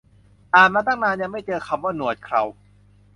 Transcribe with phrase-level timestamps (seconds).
[0.53, 2.43] อ่านมาตั้งนาน ยังไม่เจอคำว่าหนวดเครา